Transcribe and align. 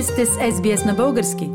Вие 0.00 0.06
сте 0.06 0.26
с 0.26 0.30
SBS 0.30 0.86
на 0.86 0.94
български. 0.94 1.50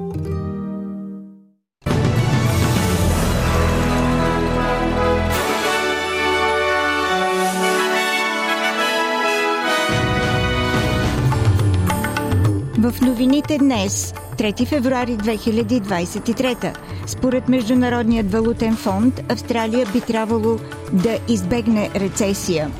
В 12.79 13.01
новините 13.01 13.57
днес, 13.57 14.13
3 14.37 14.67
февруари 14.67 15.17
2023, 15.17 16.77
според 17.05 17.49
Международният 17.49 18.31
валутен 18.31 18.75
фонд, 18.75 19.21
Австралия 19.29 19.87
би 19.93 20.01
трябвало 20.01 20.57
да 20.93 21.19
избегне 21.27 21.89
рецесия. 21.95 22.71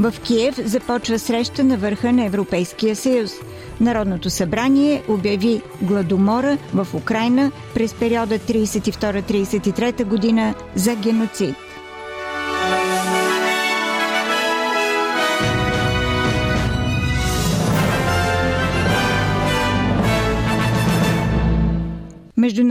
В 0.00 0.14
Киев 0.24 0.54
започва 0.64 1.18
среща 1.18 1.64
на 1.64 1.76
върха 1.76 2.12
на 2.12 2.24
Европейския 2.24 2.96
съюз. 2.96 3.32
Народното 3.80 4.30
събрание 4.30 5.02
обяви 5.08 5.62
гладомора 5.82 6.58
в 6.74 6.86
Украина 6.94 7.52
през 7.74 7.94
периода 7.94 8.38
32-33 8.38 10.04
година 10.04 10.54
за 10.74 10.94
геноцид. 10.94 11.54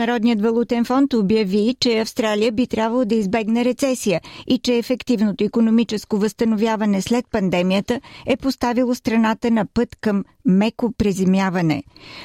Международният 0.03 0.41
валутен 0.41 0.85
фонд 0.85 1.13
обяви, 1.13 1.75
че 1.79 1.99
Австралия 1.99 2.51
би 2.51 2.67
трябвало 2.67 3.05
да 3.05 3.15
избегне 3.15 3.65
рецесия 3.65 4.21
и 4.47 4.57
че 4.57 4.77
ефективното 4.77 5.43
економическо 5.43 6.17
възстановяване 6.17 7.01
след 7.01 7.25
пандемията 7.31 8.01
е 8.25 8.37
поставило 8.37 8.95
страната 8.95 9.51
на 9.51 9.65
път 9.73 9.95
към 10.01 10.23
меко 10.45 10.91
преземяване. 10.97 11.83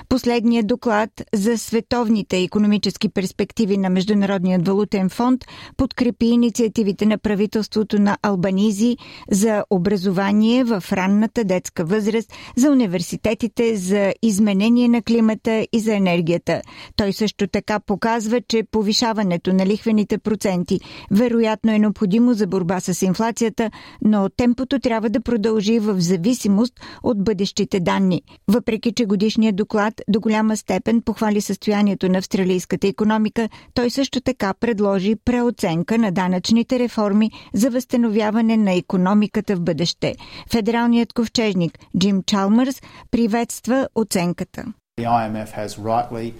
Последният 0.08 0.66
доклад 0.66 1.11
за 1.34 1.58
световните 1.58 2.42
економически 2.42 3.08
перспективи 3.08 3.78
на 3.78 3.91
Международният 3.91 4.66
валутен 4.66 5.08
фонд 5.08 5.44
подкрепи 5.77 6.27
инициативите 6.27 7.06
на 7.06 7.19
правителството 7.19 8.00
на 8.00 8.19
Албанизи 8.22 8.97
за 9.30 9.64
образование 9.70 10.64
в 10.64 10.84
ранната 10.92 11.44
детска 11.44 11.84
възраст, 11.84 12.33
за 12.56 12.70
университетите, 12.70 13.77
за 13.77 14.12
изменение 14.22 14.88
на 14.88 15.03
климата 15.03 15.66
и 15.72 15.80
за 15.80 15.94
енергията. 15.94 16.62
Той 16.97 17.12
също 17.12 17.47
така 17.47 17.80
показва, 17.80 18.41
че 18.48 18.62
повишаването 18.70 19.53
на 19.53 19.66
лихвените 19.66 20.19
проценти 20.19 20.80
вероятно 21.10 21.72
е 21.72 21.78
необходимо 21.78 22.34
за 22.34 22.47
борба 22.47 22.80
с 22.80 23.03
инфлацията, 23.03 23.70
но 24.05 24.28
темпото 24.28 24.78
трябва 24.78 25.10
да 25.10 25.20
продължи 25.20 25.78
в 25.78 26.00
зависимост 26.00 26.75
от 27.03 27.25
бъдещите 27.25 27.80
данни. 27.80 28.08
Въпреки, 28.48 28.92
че 28.92 29.05
годишният 29.05 29.56
доклад 29.56 29.95
до 30.09 30.20
голяма 30.20 30.56
степен 30.56 31.03
похвали 31.03 31.41
състоянието 31.41 32.09
на 32.09 32.19
австралийската 32.19 32.87
економика, 32.87 33.48
той 33.75 33.91
също 33.91 34.20
така 34.20 34.55
предложи 34.55 35.17
преоценка 35.25 35.98
на 35.98 36.12
данъчните 36.12 36.78
реформи 36.78 37.31
за 37.55 37.70
възстановяване 37.70 38.56
на 38.56 38.73
економиката 38.73 39.56
в 39.56 39.61
бъдеще. 39.61 40.15
Федералният 40.53 41.12
ковчежник 41.12 41.78
Джим 41.98 42.23
Чалмърс 42.23 42.83
приветства 43.11 43.89
оценката. 43.95 44.65
The 44.98 45.06
IMF 45.06 45.50
has 45.53 45.69
rightly 45.78 46.33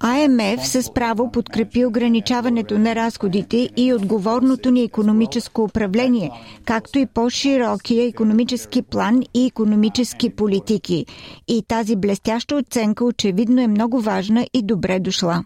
АМФ 0.00 0.66
с 0.66 0.92
право 0.94 1.32
подкрепи 1.32 1.84
ограничаването 1.84 2.78
на 2.78 2.94
разходите 2.94 3.68
и 3.76 3.94
отговорното 3.94 4.70
ни 4.70 4.82
економическо 4.82 5.62
управление, 5.62 6.30
както 6.64 6.98
и 6.98 7.06
по-широкия 7.06 8.06
економически 8.06 8.82
план 8.82 9.22
и 9.34 9.46
економически 9.46 10.30
политики. 10.30 11.06
И 11.48 11.62
тази 11.68 11.96
блестяща 11.96 12.56
оценка 12.56 13.04
очевидно 13.04 13.60
е 13.60 13.66
много 13.66 14.00
важна 14.00 14.46
и 14.54 14.62
добре 14.62 15.00
дошла. 15.00 15.44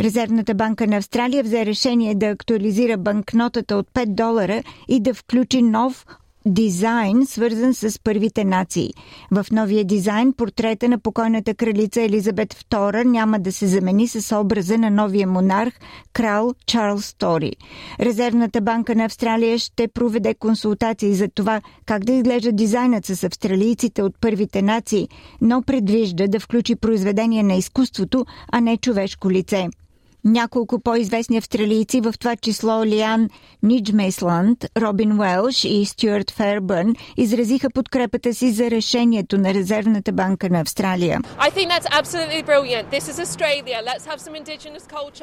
Резервната 0.00 0.54
банка 0.54 0.86
на 0.86 0.96
Австралия 0.96 1.42
взе 1.42 1.66
решение 1.66 2.14
да 2.14 2.26
актуализира 2.26 2.96
банкнотата 2.96 3.76
от 3.76 3.90
5 3.94 4.06
долара 4.06 4.62
и 4.88 5.00
да 5.00 5.14
включи 5.14 5.62
нов 5.62 6.06
дизайн, 6.46 7.26
свързан 7.26 7.74
с 7.74 8.00
първите 8.04 8.44
нации. 8.44 8.90
В 9.30 9.46
новия 9.52 9.84
дизайн 9.84 10.32
портрета 10.32 10.88
на 10.88 10.98
покойната 10.98 11.54
кралица 11.54 12.02
Елизабет 12.02 12.54
II 12.54 13.04
няма 13.04 13.38
да 13.38 13.52
се 13.52 13.66
замени 13.66 14.08
с 14.08 14.40
образа 14.40 14.78
на 14.78 14.90
новия 14.90 15.26
монарх, 15.26 15.74
крал 16.12 16.54
Чарлз 16.66 17.06
Стори. 17.06 17.52
Резервната 18.00 18.60
банка 18.60 18.94
на 18.94 19.04
Австралия 19.04 19.58
ще 19.58 19.88
проведе 19.88 20.34
консултации 20.34 21.14
за 21.14 21.28
това 21.28 21.60
как 21.86 22.04
да 22.04 22.12
изглежда 22.12 22.52
дизайнът 22.52 23.06
с 23.06 23.24
австралийците 23.24 24.02
от 24.02 24.14
първите 24.20 24.62
нации, 24.62 25.08
но 25.40 25.62
предвижда 25.62 26.26
да 26.26 26.40
включи 26.40 26.76
произведение 26.76 27.42
на 27.42 27.54
изкуството, 27.54 28.26
а 28.52 28.60
не 28.60 28.76
човешко 28.76 29.30
лице. 29.30 29.68
Няколко 30.24 30.80
по-известни 30.80 31.36
австралийци, 31.36 32.00
в 32.00 32.14
това 32.18 32.36
число 32.36 32.84
Лиан 32.84 33.28
Ниджмейсланд, 33.62 34.64
Робин 34.78 35.20
Уелш 35.20 35.64
и 35.64 35.84
Стюарт 35.84 36.30
Фербърн, 36.30 36.94
изразиха 37.16 37.70
подкрепата 37.70 38.34
си 38.34 38.50
за 38.50 38.70
решението 38.70 39.38
на 39.38 39.54
Резервната 39.54 40.12
банка 40.12 40.50
на 40.50 40.60
Австралия. 40.60 41.20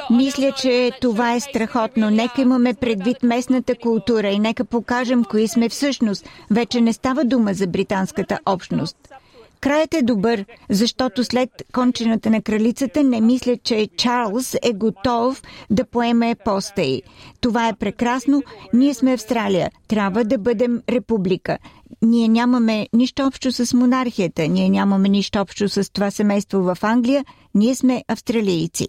Мисля, 0.10 0.52
че 0.52 0.92
това 1.02 1.34
е 1.34 1.40
страхотно. 1.40 2.10
Нека 2.10 2.42
имаме 2.42 2.74
предвид 2.74 3.24
местната 3.24 3.76
култура 3.76 4.28
и 4.28 4.40
нека 4.40 4.66
покажем 4.66 5.24
кои 5.24 5.48
сме 5.48 5.70
всъщност. 5.70 6.30
Вече 6.52 6.82
не 6.82 6.94
става 6.94 7.26
дума 7.26 7.54
за 7.54 7.68
британската 7.68 8.40
общност. 8.46 8.98
Краят 9.62 9.94
е 9.94 10.02
добър, 10.02 10.46
защото 10.70 11.24
след 11.24 11.50
кончината 11.74 12.30
на 12.30 12.42
кралицата 12.42 13.04
не 13.04 13.22
мисля, 13.22 13.58
че 13.64 13.88
Чарлз 13.98 14.56
е 14.64 14.74
готов 14.74 15.42
да 15.70 15.86
поеме 15.86 16.36
поста 16.46 16.82
й. 16.82 17.02
Това 17.42 17.68
е 17.68 17.74
прекрасно. 17.74 18.44
Ние 18.74 18.94
сме 18.94 19.14
Австралия. 19.14 19.72
Трябва 19.88 20.24
да 20.24 20.38
бъдем 20.38 20.82
република. 20.90 21.58
Ние 22.02 22.28
нямаме 22.28 22.88
нищо 22.94 23.24
общо 23.24 23.52
с 23.52 23.74
монархията. 23.74 24.48
Ние 24.48 24.70
нямаме 24.70 25.10
нищо 25.10 25.40
общо 25.40 25.70
с 25.70 25.94
това 25.94 26.12
семейство 26.12 26.62
в 26.62 26.78
Англия. 26.82 27.26
Ние 27.56 27.76
сме 27.76 28.04
австралийци. 28.08 28.88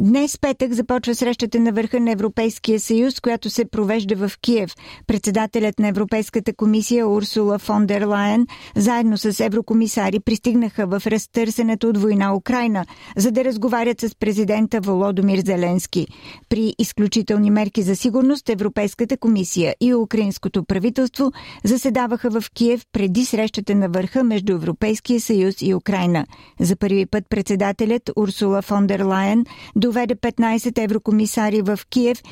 Днес 0.00 0.38
петък 0.38 0.72
започва 0.72 1.14
срещата 1.14 1.60
на 1.60 1.72
върха 1.72 2.00
на 2.00 2.10
Европейския 2.10 2.80
съюз, 2.80 3.20
която 3.20 3.50
се 3.50 3.64
провежда 3.64 4.28
в 4.28 4.32
Киев. 4.40 4.70
Председателят 5.06 5.78
на 5.78 5.88
Европейската 5.88 6.54
комисия 6.54 7.08
Урсула 7.08 7.58
фон 7.58 7.86
дер 7.86 8.02
Лайен 8.02 8.46
заедно 8.76 9.18
с 9.18 9.40
еврокомисари 9.40 10.20
пристигнаха 10.20 10.86
в 10.86 11.02
разтърсенето 11.06 11.88
от 11.88 11.98
война 11.98 12.36
Украина, 12.36 12.84
за 13.16 13.30
да 13.30 13.44
разговарят 13.44 14.00
с 14.00 14.14
президента 14.14 14.80
Володомир 14.80 15.38
Зеленски. 15.38 16.06
При 16.48 16.74
изключителни 16.78 17.50
мерки 17.50 17.82
за 17.82 17.96
сигурност 17.96 18.48
Европейската 18.48 19.16
комисия 19.16 19.74
и 19.80 19.94
украинското 19.94 20.64
правителство 20.64 21.32
заседаваха 21.64 22.30
в 22.30 22.44
Киев 22.54 22.82
преди 22.92 23.24
срещата 23.24 23.74
на 23.74 23.88
върха 23.88 24.24
между 24.24 24.52
Европейския 24.52 25.20
съюз 25.20 25.54
и 25.60 25.74
Украина. 25.74 26.26
За 26.60 26.76
първи 26.76 27.06
път 27.06 27.24
председателят 27.28 28.10
Урсула 28.16 28.62
фон 28.62 28.86
дер 28.86 29.00
Лайен 29.00 29.44
доведе 29.84 30.14
15 30.14 30.84
еврокомисари 30.84 31.62
в 31.62 31.78
Киев 31.90 32.22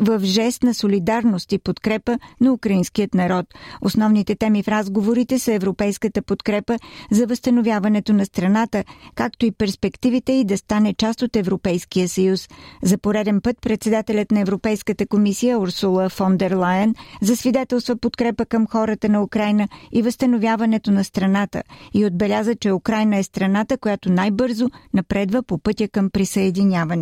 в 0.00 0.20
жест 0.24 0.62
на 0.62 0.74
солидарност 0.74 1.52
и 1.52 1.58
подкрепа 1.58 2.18
на 2.40 2.52
украинският 2.52 3.14
народ. 3.14 3.46
Основните 3.82 4.34
теми 4.34 4.62
в 4.62 4.68
разговорите 4.68 5.38
са 5.38 5.52
европейската 5.52 6.22
подкрепа 6.22 6.78
за 7.10 7.26
възстановяването 7.26 8.12
на 8.12 8.24
страната, 8.26 8.84
както 9.14 9.46
и 9.46 9.50
перспективите 9.52 10.32
и 10.32 10.44
да 10.44 10.58
стане 10.58 10.94
част 10.94 11.22
от 11.22 11.36
Европейския 11.36 12.08
съюз. 12.08 12.48
За 12.82 12.98
пореден 12.98 13.40
път 13.40 13.56
председателят 13.62 14.30
на 14.30 14.40
Европейската 14.40 15.06
комисия 15.06 15.58
Урсула 15.58 16.08
фон 16.08 16.36
дер 16.36 16.52
Лайен 16.52 16.94
засвидетелства 17.22 17.96
подкрепа 17.96 18.46
към 18.46 18.66
хората 18.66 19.08
на 19.08 19.22
Украина 19.22 19.68
и 19.92 20.02
възстановяването 20.02 20.90
на 20.90 21.04
страната 21.04 21.62
и 21.94 22.06
отбеляза, 22.06 22.54
че 22.54 22.72
Украина 22.72 23.16
е 23.16 23.22
страната, 23.22 23.78
която 23.78 24.12
най-бързо 24.12 24.66
напредва 24.94 25.42
по 25.42 25.58
пътя 25.58 25.88
към 25.88 26.10
присъединяване. 26.10 26.97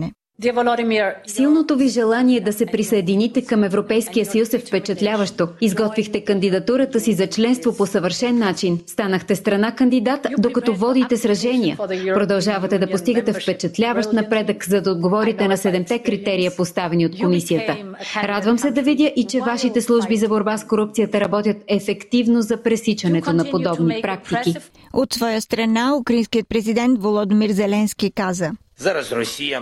Силното 1.26 1.76
ви 1.76 1.88
желание 1.88 2.40
да 2.40 2.52
се 2.52 2.66
присъедините 2.66 3.44
към 3.44 3.64
Европейския 3.64 4.26
съюз 4.26 4.54
е 4.54 4.58
впечатляващо. 4.58 5.48
Изготвихте 5.60 6.24
кандидатурата 6.24 7.00
си 7.00 7.12
за 7.12 7.26
членство 7.26 7.76
по 7.76 7.86
съвършен 7.86 8.38
начин. 8.38 8.80
Станахте 8.86 9.36
страна 9.36 9.74
кандидат, 9.74 10.26
докато 10.38 10.74
водите 10.74 11.16
сражения. 11.16 11.76
Продължавате 12.14 12.78
да 12.78 12.90
постигате 12.90 13.32
впечатляващ 13.32 14.12
напредък, 14.12 14.64
за 14.64 14.80
да 14.80 14.90
отговорите 14.90 15.48
на 15.48 15.56
седемте 15.56 15.98
критерия, 15.98 16.56
поставени 16.56 17.06
от 17.06 17.18
комисията. 17.20 17.76
Радвам 18.22 18.58
се 18.58 18.70
да 18.70 18.82
видя 18.82 19.12
и 19.16 19.26
че 19.26 19.40
вашите 19.40 19.80
служби 19.80 20.16
за 20.16 20.28
борба 20.28 20.58
с 20.58 20.66
корупцията 20.66 21.20
работят 21.20 21.56
ефективно 21.68 22.42
за 22.42 22.62
пресичането 22.62 23.32
на 23.32 23.50
подобни 23.50 23.98
практики. 24.02 24.54
От 24.92 25.12
своя 25.12 25.40
страна, 25.40 25.96
украинският 25.96 26.48
президент 26.48 27.02
Володомир 27.02 27.50
Зеленски 27.50 28.10
каза– 28.10 28.50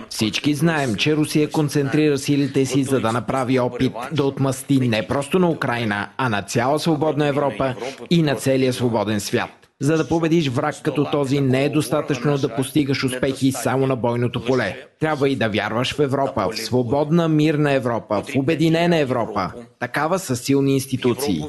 всички 0.09 0.53
знаем, 0.53 0.95
че 0.95 1.15
Русия 1.15 1.51
концентрира 1.51 2.17
силите 2.17 2.65
си, 2.65 2.83
за 2.83 2.99
да 2.99 3.11
направи 3.11 3.59
опит 3.59 3.93
да 4.11 4.23
отмъсти 4.23 4.79
не 4.79 5.07
просто 5.07 5.39
на 5.39 5.49
Украина, 5.49 6.09
а 6.17 6.29
на 6.29 6.41
цяла 6.41 6.79
свободна 6.79 7.27
Европа 7.27 7.75
и 8.09 8.21
на 8.21 8.35
целия 8.35 8.73
свободен 8.73 9.19
свят. 9.19 9.64
За 9.81 9.97
да 9.97 10.07
победиш 10.07 10.49
враг 10.49 10.75
като 10.83 11.11
този 11.11 11.41
не 11.41 11.65
е 11.65 11.69
достатъчно 11.69 12.37
да 12.37 12.55
постигаш 12.55 13.03
успехи 13.03 13.51
само 13.51 13.87
на 13.87 13.95
бойното 13.95 14.45
поле. 14.45 14.75
Трябва 14.99 15.29
и 15.29 15.35
да 15.35 15.49
вярваш 15.49 15.93
в 15.93 15.99
Европа, 15.99 16.47
в 16.51 16.59
свободна, 16.59 17.27
мирна 17.27 17.71
Европа, 17.71 18.23
в 18.23 18.35
обединена 18.35 18.97
Европа. 18.97 19.51
Такава 19.79 20.19
са 20.19 20.35
силни 20.35 20.73
институции. 20.73 21.43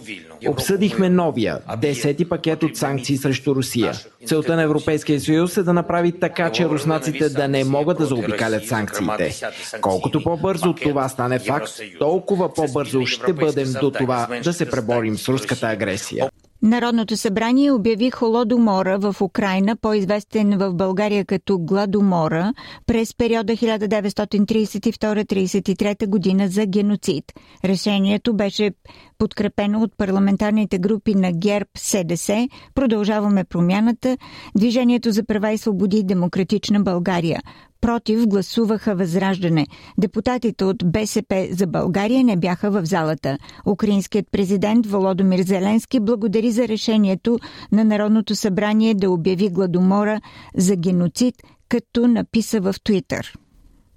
Обсъдихме 0.49 1.09
новия, 1.09 1.59
десети 1.81 2.29
пакет 2.29 2.63
от 2.63 2.77
санкции 2.77 3.17
срещу 3.17 3.55
Русия. 3.55 3.93
Целта 4.27 4.57
на 4.57 4.63
Европейския 4.63 5.21
съюз 5.21 5.57
е 5.57 5.63
да 5.63 5.73
направи 5.73 6.13
така, 6.21 6.51
че 6.53 6.69
руснаците 6.69 7.29
да 7.29 7.49
не 7.49 7.65
могат 7.65 7.99
да 7.99 8.05
заобикалят 8.05 8.67
санкциите. 8.67 9.35
Колкото 9.81 10.23
по-бързо 10.23 10.73
това 10.73 11.09
стане 11.09 11.39
факт, 11.39 11.71
толкова 11.99 12.55
по-бързо 12.55 13.07
ще 13.07 13.33
бъдем 13.33 13.73
до 13.81 13.91
това 13.91 14.29
да 14.45 14.53
се 14.53 14.71
преборим 14.71 15.19
с 15.19 15.29
руската 15.29 15.67
агресия. 15.67 16.31
Народното 16.67 17.17
събрание 17.17 17.73
обяви 17.73 18.11
Холодомора 18.11 18.99
в 18.99 19.17
Украина, 19.21 19.77
по-известен 19.77 20.59
в 20.59 20.75
България 20.75 21.25
като 21.25 21.59
Гладомора, 21.59 22.53
през 22.87 23.15
периода 23.15 23.53
1932-33 23.53 26.07
година 26.07 26.49
за 26.49 26.67
геноцид. 26.67 27.25
Решението 27.65 28.35
беше 28.35 28.71
подкрепено 29.19 29.83
от 29.83 29.97
парламентарните 29.97 30.79
групи 30.79 31.15
на 31.15 31.33
ГЕРБ, 31.33 31.67
СДС, 31.77 32.49
Продължаваме 32.75 33.45
промяната, 33.45 34.17
Движението 34.57 35.11
за 35.11 35.25
права 35.25 35.53
и 35.53 35.59
свободи 35.59 36.03
Демократична 36.03 36.81
България. 36.81 37.41
Против 37.81 38.27
гласуваха 38.27 38.95
Възраждане. 38.95 39.67
Депутатите 39.99 40.65
от 40.65 40.93
БСП 40.93 41.49
за 41.51 41.67
България 41.67 42.25
не 42.25 42.37
бяха 42.37 42.71
в 42.71 42.87
залата. 42.87 43.39
Украинският 43.67 44.27
президент 44.33 44.87
Володомир 44.87 45.41
Зеленски 45.41 46.01
благодари 46.01 46.51
за 46.51 46.69
решението 46.69 47.39
на 47.73 47.85
Народното 47.85 48.37
събрание 48.37 48.95
да 48.95 49.11
обяви 49.11 49.49
гладомора 49.49 50.21
за 50.57 50.77
геноцид, 50.77 51.35
като 51.69 52.09
написа 52.09 52.61
в 52.61 52.75
Твитър. 52.85 53.46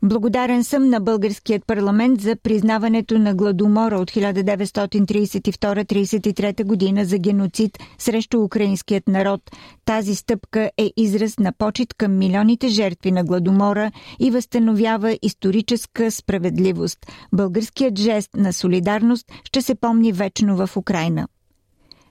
Благодарен 0.03 0.63
съм 0.63 0.89
на 0.89 0.99
българският 0.99 1.67
парламент 1.67 2.21
за 2.21 2.35
признаването 2.35 3.19
на 3.19 3.35
гладомора 3.35 3.95
от 3.95 4.11
1932-33 4.11 6.63
година 6.63 7.05
за 7.05 7.17
геноцид 7.17 7.79
срещу 7.97 8.43
украинският 8.43 9.07
народ. 9.07 9.41
Тази 9.85 10.15
стъпка 10.15 10.71
е 10.77 10.91
израз 10.97 11.39
на 11.39 11.53
почет 11.57 11.93
към 11.93 12.17
милионите 12.17 12.67
жертви 12.67 13.11
на 13.11 13.23
гладомора 13.23 13.91
и 14.19 14.31
възстановява 14.31 15.19
историческа 15.21 16.11
справедливост. 16.11 16.99
Българският 17.33 17.99
жест 17.99 18.29
на 18.35 18.53
солидарност 18.53 19.31
ще 19.43 19.61
се 19.61 19.75
помни 19.75 20.11
вечно 20.11 20.67
в 20.67 20.77
Украина. 20.77 21.27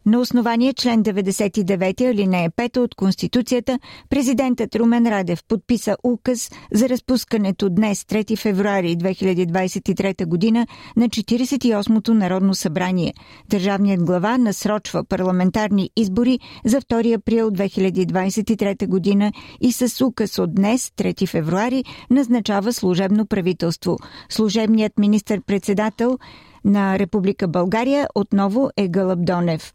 На 0.06 0.20
основание 0.20 0.72
член 0.72 1.02
99 1.02 2.10
алинея 2.10 2.50
5 2.50 2.76
от 2.78 2.94
Конституцията, 2.94 3.78
президентът 4.10 4.74
Румен 4.76 5.06
Радев 5.06 5.44
подписа 5.48 5.96
указ 6.04 6.50
за 6.72 6.88
разпускането 6.88 7.70
днес, 7.70 8.04
3 8.04 8.38
февруари 8.38 8.96
2023 8.96 10.26
година, 10.26 10.66
на 10.96 11.08
48-то 11.08 12.14
Народно 12.14 12.54
събрание. 12.54 13.14
Държавният 13.48 14.04
глава 14.04 14.38
насрочва 14.38 15.04
парламентарни 15.04 15.90
избори 15.96 16.38
за 16.64 16.80
2 16.80 17.16
април 17.16 17.50
2023 17.50 18.86
година 18.86 19.32
и 19.60 19.72
с 19.72 20.04
указ 20.04 20.38
от 20.38 20.54
днес, 20.54 20.90
3 20.96 21.28
февруари, 21.28 21.84
назначава 22.10 22.72
служебно 22.72 23.26
правителство. 23.26 23.96
Служебният 24.28 24.98
министр-председател 24.98 26.18
на 26.64 26.98
Република 26.98 27.48
България 27.48 28.08
отново 28.14 28.70
е 28.76 28.88
Гълъб 28.88 29.24
Донев. 29.24 29.72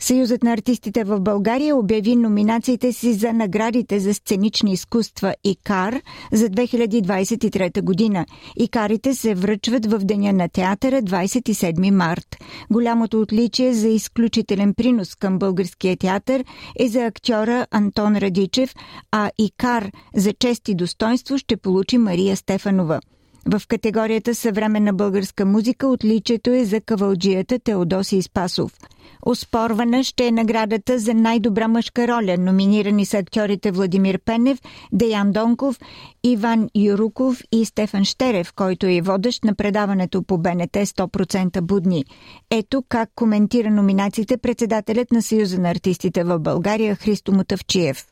Съюзът 0.00 0.42
на 0.42 0.52
артистите 0.52 1.04
в 1.04 1.20
България 1.20 1.76
обяви 1.76 2.16
номинациите 2.16 2.92
си 2.92 3.14
за 3.14 3.32
наградите 3.32 4.00
за 4.00 4.14
сценични 4.14 4.72
изкуства 4.72 5.34
ИКАР 5.44 6.00
за 6.32 6.48
2023 6.48 7.82
година. 7.82 8.26
ИКАРите 8.56 9.14
се 9.14 9.34
връчват 9.34 9.86
в 9.86 9.98
Деня 9.98 10.32
на 10.32 10.48
театъра 10.48 11.02
27 11.02 11.90
март. 11.90 12.36
Голямото 12.70 13.20
отличие 13.20 13.74
за 13.74 13.88
изключителен 13.88 14.74
принос 14.74 15.14
към 15.14 15.38
българския 15.38 15.96
театър 15.96 16.44
е 16.78 16.88
за 16.88 17.04
актьора 17.04 17.66
Антон 17.70 18.16
Радичев, 18.16 18.74
а 19.12 19.30
ИКАР 19.38 19.90
за 20.16 20.32
чест 20.32 20.68
и 20.68 20.74
достоинство 20.74 21.38
ще 21.38 21.56
получи 21.56 21.98
Мария 21.98 22.36
Стефанова. 22.36 23.00
В 23.46 23.62
категорията 23.68 24.34
съвременна 24.34 24.92
българска 24.92 25.44
музика 25.44 25.86
отличието 25.88 26.50
е 26.50 26.64
за 26.64 26.80
кавалджията 26.80 27.58
Теодоси 27.58 28.22
Спасов. 28.22 28.72
Оспорвана 29.30 30.04
ще 30.04 30.26
е 30.26 30.30
наградата 30.30 30.98
за 30.98 31.14
най-добра 31.14 31.68
мъжка 31.68 32.08
роля. 32.08 32.36
Номинирани 32.38 33.06
са 33.06 33.18
актьорите 33.18 33.70
Владимир 33.70 34.18
Пенев, 34.24 34.58
Деян 34.92 35.32
Донков, 35.32 35.80
Иван 36.24 36.68
Юруков 36.74 37.42
и 37.52 37.64
Стефан 37.64 38.04
Штерев, 38.04 38.52
който 38.56 38.86
е 38.86 39.00
водещ 39.00 39.44
на 39.44 39.54
предаването 39.54 40.22
по 40.22 40.38
БНТ 40.38 40.72
100% 40.72 41.60
будни. 41.60 42.04
Ето 42.50 42.82
как 42.88 43.10
коментира 43.14 43.70
номинациите 43.70 44.36
председателят 44.36 45.12
на 45.12 45.22
Съюза 45.22 45.60
на 45.60 45.70
артистите 45.70 46.24
в 46.24 46.38
България 46.38 46.94
Христо 46.94 47.32
Мутавчиев. 47.32 48.06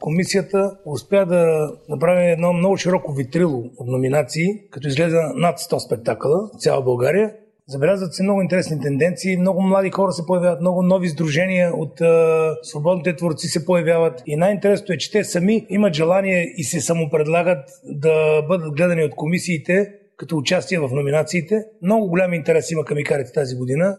Комисията 0.00 0.70
успя 0.86 1.26
да 1.26 1.72
направи 1.88 2.30
едно 2.30 2.52
много 2.52 2.76
широко 2.76 3.12
витрило 3.12 3.58
от 3.76 3.86
номинации, 3.86 4.46
като 4.70 4.88
излезе 4.88 5.18
над 5.34 5.58
100 5.58 5.86
спектакъла 5.86 6.50
в 6.54 6.60
цяла 6.60 6.82
България. 6.82 7.32
Забелязват 7.70 8.14
се 8.14 8.22
много 8.22 8.42
интересни 8.42 8.80
тенденции, 8.80 9.36
много 9.36 9.62
млади 9.62 9.90
хора 9.90 10.12
се 10.12 10.26
появяват, 10.26 10.60
много 10.60 10.82
нови 10.82 11.08
сдружения 11.08 11.72
от 11.74 12.00
е, 12.00 12.04
свободните 12.62 13.16
творци 13.16 13.46
се 13.46 13.66
появяват. 13.66 14.22
И 14.26 14.36
най-интересното 14.36 14.92
е, 14.92 14.98
че 14.98 15.10
те 15.10 15.24
сами 15.24 15.66
имат 15.68 15.94
желание 15.94 16.54
и 16.56 16.64
се 16.64 16.80
самопредлагат 16.80 17.68
да 17.84 18.42
бъдат 18.42 18.76
гледани 18.76 19.04
от 19.04 19.14
комисиите 19.14 19.92
като 20.16 20.36
участие 20.36 20.78
в 20.78 20.88
номинациите. 20.92 21.64
Много 21.82 22.08
голям 22.08 22.34
интерес 22.34 22.70
има 22.70 22.84
към 22.84 22.98
икарите 22.98 23.32
тази 23.32 23.56
година. 23.56 23.96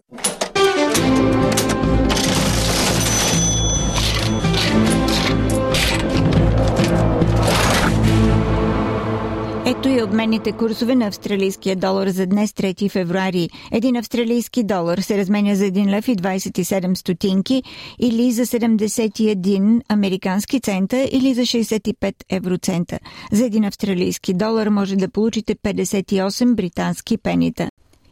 Ето 9.78 9.88
и 9.88 10.02
обменните 10.02 10.52
курсове 10.52 10.94
на 10.94 11.06
австралийския 11.06 11.76
долар 11.76 12.08
за 12.08 12.26
днес 12.26 12.52
3 12.52 12.90
февруари. 12.90 13.48
Един 13.72 13.96
австралийски 13.96 14.64
долар 14.64 14.98
се 14.98 15.18
разменя 15.18 15.56
за 15.56 15.64
1 15.64 15.90
лев 15.90 16.08
и 16.08 16.16
27 16.16 16.94
стотинки 16.94 17.62
или 17.98 18.32
за 18.32 18.46
71 18.46 19.80
американски 19.88 20.60
цента 20.60 21.08
или 21.12 21.34
за 21.34 21.42
65 21.42 22.14
евроцента. 22.30 22.98
За 23.32 23.44
един 23.44 23.64
австралийски 23.64 24.34
долар 24.34 24.66
може 24.66 24.96
да 24.96 25.08
получите 25.08 25.54
58 25.54 26.54
британски 26.54 27.18
пенита 27.18 27.68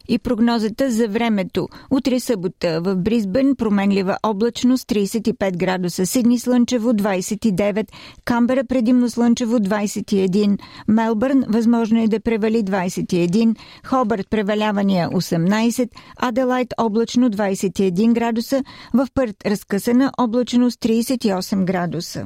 и 0.07 0.19
прогнозата 0.19 0.91
за 0.91 1.07
времето. 1.07 1.67
Утре 1.91 2.19
събота 2.19 2.81
в 2.81 2.95
Бризбен 2.95 3.55
променлива 3.55 4.17
облачност 4.23 4.89
35 4.89 5.57
градуса, 5.57 6.05
Сидни 6.05 6.39
слънчево 6.39 6.93
29, 6.93 7.87
Камбера 8.25 8.63
предимно 8.63 9.09
слънчево 9.09 9.57
21, 9.57 10.59
Мелбърн 10.87 11.43
възможно 11.47 12.03
е 12.03 12.07
да 12.07 12.19
превали 12.19 12.63
21, 12.63 13.55
Хобърт 13.85 14.29
превалявания 14.29 15.09
18, 15.09 15.89
Аделайт 16.17 16.73
облачно 16.77 17.29
21 17.29 18.13
градуса, 18.13 18.63
в 18.93 19.07
Пърт 19.13 19.35
разкъсана 19.45 20.11
облачност 20.17 20.79
38 20.79 21.63
градуса. 21.63 22.25